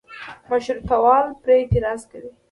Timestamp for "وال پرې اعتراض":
1.03-2.01